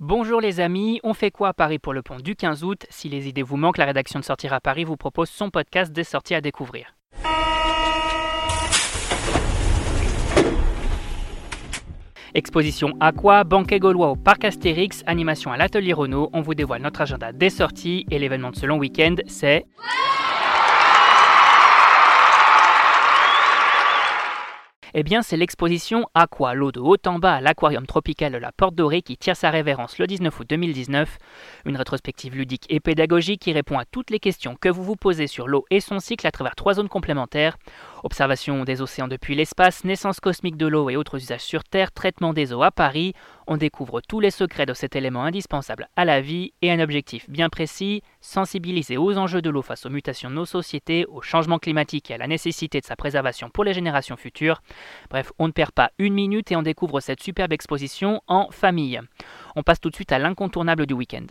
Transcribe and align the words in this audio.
Bonjour 0.00 0.40
les 0.40 0.60
amis, 0.60 1.00
on 1.02 1.12
fait 1.12 1.32
quoi 1.32 1.48
à 1.48 1.52
Paris 1.52 1.80
pour 1.80 1.92
le 1.92 2.02
pont 2.02 2.18
du 2.18 2.36
15 2.36 2.62
août? 2.62 2.86
Si 2.88 3.08
les 3.08 3.26
idées 3.26 3.42
vous 3.42 3.56
manquent, 3.56 3.78
la 3.78 3.84
rédaction 3.84 4.20
de 4.20 4.24
Sortir 4.24 4.52
à 4.52 4.60
Paris 4.60 4.84
vous 4.84 4.96
propose 4.96 5.28
son 5.28 5.50
podcast 5.50 5.92
des 5.92 6.04
sorties 6.04 6.36
à 6.36 6.40
découvrir. 6.40 6.94
Exposition 12.32 12.92
Aqua, 13.00 13.42
banquet 13.42 13.80
gaulois 13.80 14.10
au 14.10 14.14
parc 14.14 14.44
Astérix, 14.44 15.02
animation 15.08 15.50
à 15.50 15.56
l'atelier 15.56 15.94
Renault, 15.94 16.30
on 16.32 16.42
vous 16.42 16.54
dévoile 16.54 16.82
notre 16.82 17.00
agenda 17.00 17.32
des 17.32 17.50
sorties 17.50 18.06
et 18.12 18.20
l'événement 18.20 18.52
de 18.52 18.56
ce 18.56 18.66
long 18.66 18.78
week-end 18.78 19.16
c'est... 19.26 19.66
Eh 25.00 25.04
bien, 25.04 25.22
c'est 25.22 25.36
l'exposition 25.36 26.08
Aqua, 26.14 26.54
l'eau 26.54 26.72
de 26.72 26.80
haut 26.80 26.96
en 27.06 27.20
bas 27.20 27.34
à 27.34 27.40
l'aquarium 27.40 27.86
tropical 27.86 28.32
de 28.32 28.36
la 28.36 28.50
Porte 28.50 28.74
Dorée 28.74 29.00
qui 29.00 29.16
tire 29.16 29.36
sa 29.36 29.48
révérence 29.48 29.96
le 29.98 30.08
19 30.08 30.40
août 30.40 30.46
2019. 30.50 31.18
Une 31.66 31.76
rétrospective 31.76 32.34
ludique 32.34 32.66
et 32.68 32.80
pédagogique 32.80 33.42
qui 33.42 33.52
répond 33.52 33.78
à 33.78 33.84
toutes 33.84 34.10
les 34.10 34.18
questions 34.18 34.56
que 34.60 34.68
vous 34.68 34.82
vous 34.82 34.96
posez 34.96 35.28
sur 35.28 35.46
l'eau 35.46 35.64
et 35.70 35.78
son 35.78 36.00
cycle 36.00 36.26
à 36.26 36.32
travers 36.32 36.56
trois 36.56 36.74
zones 36.74 36.88
complémentaires. 36.88 37.58
Observation 38.04 38.64
des 38.64 38.80
océans 38.80 39.08
depuis 39.08 39.34
l'espace, 39.34 39.84
naissance 39.84 40.20
cosmique 40.20 40.56
de 40.56 40.66
l'eau 40.66 40.88
et 40.90 40.96
autres 40.96 41.16
usages 41.16 41.40
sur 41.40 41.64
Terre, 41.64 41.92
traitement 41.92 42.32
des 42.32 42.52
eaux 42.52 42.62
à 42.62 42.70
Paris. 42.70 43.12
On 43.46 43.56
découvre 43.56 44.00
tous 44.00 44.20
les 44.20 44.30
secrets 44.30 44.66
de 44.66 44.74
cet 44.74 44.94
élément 44.94 45.24
indispensable 45.24 45.88
à 45.96 46.04
la 46.04 46.20
vie 46.20 46.52
et 46.62 46.70
un 46.70 46.80
objectif 46.80 47.28
bien 47.28 47.48
précis, 47.48 48.02
sensibiliser 48.20 48.96
aux 48.96 49.16
enjeux 49.18 49.42
de 49.42 49.50
l'eau 49.50 49.62
face 49.62 49.86
aux 49.86 49.90
mutations 49.90 50.30
de 50.30 50.34
nos 50.36 50.46
sociétés, 50.46 51.06
au 51.06 51.22
changement 51.22 51.58
climatique 51.58 52.10
et 52.10 52.14
à 52.14 52.18
la 52.18 52.28
nécessité 52.28 52.80
de 52.80 52.86
sa 52.86 52.96
préservation 52.96 53.50
pour 53.50 53.64
les 53.64 53.74
générations 53.74 54.16
futures. 54.16 54.62
Bref, 55.10 55.32
on 55.38 55.48
ne 55.48 55.52
perd 55.52 55.72
pas 55.72 55.90
une 55.98 56.14
minute 56.14 56.52
et 56.52 56.56
on 56.56 56.62
découvre 56.62 57.00
cette 57.00 57.22
superbe 57.22 57.52
exposition 57.52 58.22
en 58.28 58.48
famille. 58.50 59.00
On 59.56 59.62
passe 59.62 59.80
tout 59.80 59.90
de 59.90 59.94
suite 59.94 60.12
à 60.12 60.18
l'incontournable 60.18 60.86
du 60.86 60.94
week-end. 60.94 61.26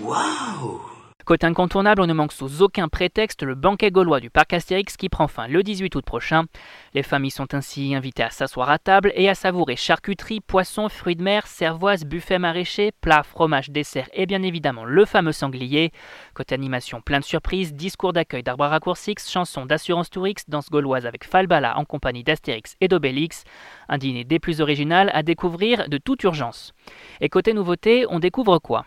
Waouh 0.00 0.91
Côté 1.32 1.46
incontournable, 1.46 2.02
on 2.02 2.06
ne 2.06 2.12
manque 2.12 2.34
sous 2.34 2.60
aucun 2.60 2.88
prétexte 2.88 3.42
le 3.42 3.54
banquet 3.54 3.90
gaulois 3.90 4.20
du 4.20 4.28
parc 4.28 4.52
Astérix 4.52 4.98
qui 4.98 5.08
prend 5.08 5.28
fin 5.28 5.48
le 5.48 5.62
18 5.62 5.94
août 5.94 6.04
prochain. 6.04 6.44
Les 6.92 7.02
familles 7.02 7.30
sont 7.30 7.54
ainsi 7.54 7.94
invitées 7.94 8.24
à 8.24 8.28
s'asseoir 8.28 8.68
à 8.68 8.78
table 8.78 9.14
et 9.14 9.30
à 9.30 9.34
savourer 9.34 9.76
charcuterie, 9.76 10.42
poissons, 10.42 10.90
fruits 10.90 11.16
de 11.16 11.22
mer, 11.22 11.46
cervoise, 11.46 12.04
buffet 12.04 12.38
maraîcher, 12.38 12.92
plats, 13.00 13.22
fromage, 13.22 13.70
dessert 13.70 14.10
et 14.12 14.26
bien 14.26 14.42
évidemment 14.42 14.84
le 14.84 15.06
fameux 15.06 15.32
sanglier. 15.32 15.90
Côté 16.34 16.54
animation, 16.54 17.00
plein 17.00 17.20
de 17.20 17.24
surprises, 17.24 17.72
discours 17.72 18.12
d'accueil 18.12 18.42
d'Arbre 18.42 18.66
Raccourcix, 18.66 19.26
chansons 19.26 19.64
d'assurance 19.64 20.10
Tourix, 20.10 20.44
danse 20.48 20.68
gauloise 20.68 21.06
avec 21.06 21.24
Falbala 21.24 21.78
en 21.78 21.86
compagnie 21.86 22.24
d'Astérix 22.24 22.76
et 22.82 22.88
d'Obélix. 22.88 23.44
Un 23.88 23.96
dîner 23.96 24.24
des 24.24 24.38
plus 24.38 24.60
original 24.60 25.10
à 25.14 25.22
découvrir 25.22 25.88
de 25.88 25.96
toute 25.96 26.24
urgence. 26.24 26.74
Et 27.22 27.30
côté 27.30 27.54
nouveauté, 27.54 28.04
on 28.10 28.18
découvre 28.18 28.58
quoi? 28.58 28.84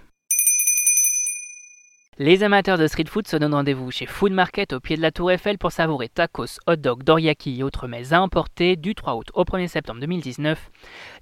Les 2.17 2.44
amateurs 2.44 2.77
de 2.77 2.88
street 2.88 3.09
food 3.09 3.27
se 3.27 3.35
donnent 3.35 3.55
rendez-vous 3.55 3.91
chez 3.91 4.05
Food 4.05 4.31
Market 4.31 4.71
au 4.71 4.80
pied 4.80 4.95
de 4.95 5.02
la 5.02 5.11
Tour 5.11 5.31
Eiffel 5.31 5.58
pour 5.58 5.73
savourer 5.73 6.08
tacos, 6.08 6.59
hot 6.66 6.77
dog, 6.77 7.03
doriyaki 7.03 7.59
et 7.59 7.63
autres 7.63 7.89
mets 7.89 8.13
à 8.13 8.22
emporter 8.22 8.77
du 8.77 8.95
3 8.95 9.16
août 9.16 9.31
au 9.33 9.44
1er 9.44 9.67
septembre 9.67 9.99
2019. 9.99 10.72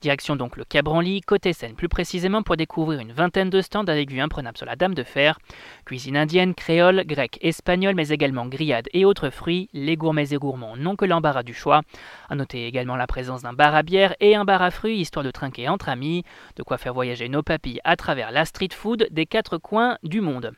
Direction 0.02 0.35
donc 0.35 0.55
le 0.55 0.63
Cabranly, 0.66 1.22
côté 1.22 1.52
Seine 1.52 1.73
plus 1.73 1.89
précisément 1.89 2.44
pour 2.44 2.58
découvrir 2.58 3.00
une 3.00 3.11
vingtaine 3.11 3.50
de 3.50 3.59
stands 3.61 3.85
avec 3.85 4.11
vue 4.11 4.19
imprenable 4.19 4.55
sur 4.55 4.67
la 4.67 4.75
Dame 4.75 4.94
de 4.94 5.02
Fer. 5.02 5.39
Cuisine 5.83 6.16
indienne, 6.16 6.53
créole, 6.53 7.05
grecque, 7.07 7.39
espagnole 7.41 7.95
mais 7.95 8.09
également 8.09 8.45
grillade 8.45 8.88
et 8.94 9.03
autres 9.03 9.31
fruits. 9.31 9.69
Les 9.73 9.97
gourmets 9.97 10.30
et 10.30 10.38
gourmands 10.38 10.78
n'ont 10.78 10.95
que 10.95 11.05
l'embarras 11.05 11.41
du 11.41 11.55
choix. 11.55 11.81
À 12.30 12.35
noter 12.35 12.67
également 12.67 12.97
la 12.97 13.07
présence 13.07 13.41
d'un 13.41 13.53
bar 13.53 13.73
à 13.73 13.81
bière 13.81 14.13
et 14.19 14.35
un 14.35 14.45
bar 14.45 14.61
à 14.61 14.69
fruits 14.69 15.00
histoire 15.00 15.25
de 15.25 15.31
trinquer 15.31 15.69
entre 15.69 15.89
amis. 15.89 16.23
De 16.55 16.61
quoi 16.61 16.78
faire 16.78 16.94
voyager 16.94 17.30
nos 17.30 17.41
papilles 17.41 17.81
à 17.83 17.95
travers 17.95 18.30
la 18.30 18.45
street 18.45 18.73
food 18.75 19.07
des 19.09 19.25
quatre 19.25 19.57
coins 19.57 19.97
du 20.03 20.22
monde. 20.22 20.52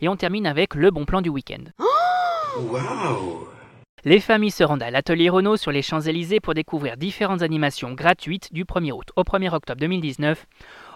Et 0.00 0.08
on 0.08 0.16
termine 0.16 0.46
avec 0.46 0.74
le 0.74 0.90
bon 0.90 1.04
plan 1.04 1.20
du 1.22 1.28
week-end. 1.28 1.64
Les 4.04 4.18
familles 4.18 4.50
se 4.50 4.64
rendent 4.64 4.82
à 4.82 4.90
l'atelier 4.90 5.28
Renault 5.28 5.58
sur 5.58 5.72
les 5.72 5.82
Champs-Élysées 5.82 6.40
pour 6.40 6.54
découvrir 6.54 6.96
différentes 6.96 7.42
animations 7.42 7.92
gratuites 7.92 8.50
du 8.50 8.64
1er 8.64 8.92
août 8.92 9.10
au 9.14 9.24
1er 9.24 9.52
octobre 9.52 9.78
2019. 9.78 10.46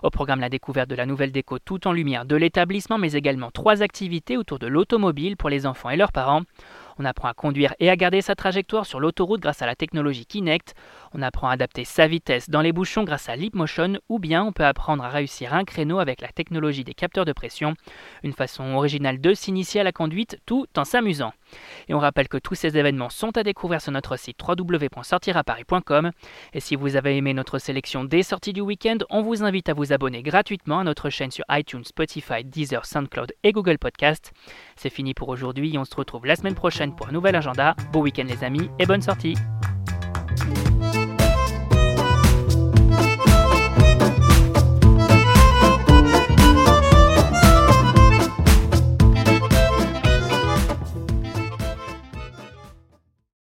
Au 0.02 0.08
programme 0.08 0.40
la 0.40 0.48
découverte 0.48 0.88
de 0.88 0.94
la 0.94 1.04
nouvelle 1.04 1.30
déco 1.30 1.58
tout 1.58 1.86
en 1.86 1.92
lumière 1.92 2.24
de 2.24 2.34
l'établissement, 2.34 2.96
mais 2.96 3.12
également 3.12 3.50
trois 3.50 3.82
activités 3.82 4.38
autour 4.38 4.58
de 4.58 4.66
l'automobile 4.66 5.36
pour 5.36 5.50
les 5.50 5.66
enfants 5.66 5.90
et 5.90 5.98
leurs 5.98 6.12
parents. 6.12 6.44
On 6.98 7.04
apprend 7.04 7.28
à 7.28 7.34
conduire 7.34 7.74
et 7.80 7.90
à 7.90 7.96
garder 7.96 8.20
sa 8.20 8.34
trajectoire 8.34 8.86
sur 8.86 9.00
l'autoroute 9.00 9.40
grâce 9.40 9.62
à 9.62 9.66
la 9.66 9.74
technologie 9.74 10.26
Kinect. 10.26 10.74
On 11.12 11.22
apprend 11.22 11.48
à 11.48 11.52
adapter 11.52 11.84
sa 11.84 12.06
vitesse 12.06 12.50
dans 12.50 12.60
les 12.60 12.72
bouchons 12.72 13.04
grâce 13.04 13.28
à 13.28 13.36
Leapmotion 13.36 13.98
ou 14.08 14.18
bien 14.18 14.44
on 14.44 14.52
peut 14.52 14.64
apprendre 14.64 15.04
à 15.04 15.08
réussir 15.08 15.54
un 15.54 15.64
créneau 15.64 15.98
avec 15.98 16.20
la 16.20 16.28
technologie 16.28 16.84
des 16.84 16.94
capteurs 16.94 17.24
de 17.24 17.32
pression. 17.32 17.74
Une 18.22 18.32
façon 18.32 18.74
originale 18.74 19.20
de 19.20 19.34
s'initier 19.34 19.80
à 19.80 19.84
la 19.84 19.92
conduite 19.92 20.38
tout 20.46 20.66
en 20.76 20.84
s'amusant. 20.84 21.32
Et 21.88 21.94
on 21.94 21.98
rappelle 21.98 22.28
que 22.28 22.36
tous 22.36 22.54
ces 22.54 22.76
événements 22.76 23.10
sont 23.10 23.36
à 23.36 23.42
découvrir 23.42 23.80
sur 23.80 23.92
notre 23.92 24.16
site 24.16 24.38
www.sortiraparis.com. 24.46 26.10
Et 26.52 26.60
si 26.60 26.76
vous 26.76 26.96
avez 26.96 27.16
aimé 27.16 27.34
notre 27.34 27.58
sélection 27.58 28.04
des 28.04 28.22
sorties 28.22 28.52
du 28.52 28.60
week-end, 28.60 28.98
on 29.10 29.22
vous 29.22 29.42
invite 29.42 29.68
à 29.68 29.74
vous 29.74 29.92
abonner 29.92 30.22
gratuitement 30.22 30.80
à 30.80 30.84
notre 30.84 31.10
chaîne 31.10 31.30
sur 31.30 31.44
iTunes, 31.50 31.84
Spotify, 31.84 32.44
Deezer, 32.44 32.84
SoundCloud 32.86 33.32
et 33.42 33.52
Google 33.52 33.78
Podcast. 33.78 34.32
C'est 34.76 34.90
fini 34.90 35.14
pour 35.14 35.28
aujourd'hui, 35.28 35.76
on 35.78 35.84
se 35.84 35.94
retrouve 35.94 36.26
la 36.26 36.36
semaine 36.36 36.54
prochaine 36.54 36.94
pour 36.94 37.08
un 37.08 37.12
nouvel 37.12 37.36
agenda. 37.36 37.74
Bon 37.92 38.00
week-end 38.00 38.24
les 38.26 38.44
amis 38.44 38.70
et 38.78 38.86
bonne 38.86 39.02
sortie 39.02 39.34